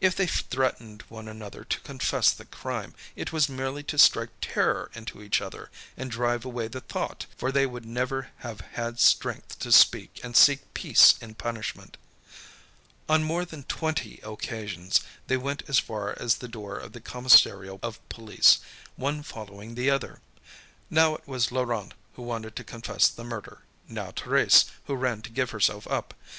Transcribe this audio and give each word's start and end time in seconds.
If 0.00 0.16
they 0.16 0.26
threatened 0.26 1.04
one 1.10 1.28
another 1.28 1.62
to 1.62 1.80
confess 1.80 2.32
the 2.32 2.46
crime, 2.46 2.94
it 3.14 3.34
was 3.34 3.50
merely 3.50 3.82
to 3.82 3.98
strike 3.98 4.30
terror 4.40 4.90
into 4.94 5.22
each 5.22 5.42
other 5.42 5.70
and 5.94 6.10
drive 6.10 6.46
away 6.46 6.68
the 6.68 6.80
thought, 6.80 7.26
for 7.36 7.52
they 7.52 7.66
would 7.66 7.84
never 7.84 8.30
have 8.38 8.62
had 8.62 8.98
strength 8.98 9.58
to 9.58 9.70
speak 9.70 10.20
and 10.24 10.34
seek 10.34 10.72
peace 10.72 11.16
in 11.20 11.34
punishment. 11.34 11.98
On 13.10 13.22
more 13.22 13.44
than 13.44 13.64
twenty 13.64 14.20
occasions, 14.24 15.00
they 15.26 15.36
went 15.36 15.62
as 15.68 15.78
far 15.78 16.16
as 16.18 16.36
the 16.36 16.48
door 16.48 16.78
of 16.78 16.92
the 16.94 17.00
commissariat 17.02 17.78
of 17.82 18.00
police, 18.08 18.60
one 18.96 19.22
following 19.22 19.74
the 19.74 19.90
other. 19.90 20.22
Now 20.88 21.14
it 21.16 21.28
was 21.28 21.52
Laurent 21.52 21.92
who 22.14 22.22
wanted 22.22 22.56
to 22.56 22.64
confess 22.64 23.06
the 23.08 23.22
murder, 23.22 23.60
now 23.86 24.12
Thérèse 24.12 24.64
who 24.86 24.94
ran 24.94 25.20
to 25.20 25.30
give 25.30 25.50
herself 25.50 25.86
up. 25.88 26.14